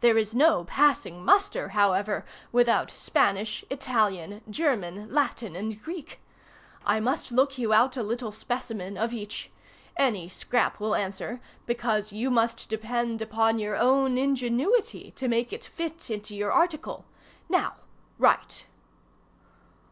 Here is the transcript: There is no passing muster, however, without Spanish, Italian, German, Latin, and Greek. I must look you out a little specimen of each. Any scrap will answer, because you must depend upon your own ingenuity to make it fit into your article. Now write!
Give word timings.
There 0.00 0.16
is 0.16 0.32
no 0.32 0.62
passing 0.62 1.24
muster, 1.24 1.70
however, 1.70 2.24
without 2.52 2.92
Spanish, 2.92 3.64
Italian, 3.68 4.40
German, 4.48 5.12
Latin, 5.12 5.56
and 5.56 5.82
Greek. 5.82 6.20
I 6.84 7.00
must 7.00 7.32
look 7.32 7.58
you 7.58 7.72
out 7.72 7.96
a 7.96 8.04
little 8.04 8.30
specimen 8.30 8.96
of 8.96 9.12
each. 9.12 9.50
Any 9.96 10.28
scrap 10.28 10.78
will 10.78 10.94
answer, 10.94 11.40
because 11.66 12.12
you 12.12 12.30
must 12.30 12.68
depend 12.68 13.20
upon 13.20 13.58
your 13.58 13.74
own 13.76 14.16
ingenuity 14.16 15.10
to 15.16 15.26
make 15.26 15.52
it 15.52 15.64
fit 15.64 16.10
into 16.10 16.36
your 16.36 16.52
article. 16.52 17.04
Now 17.48 17.74
write! 18.18 18.66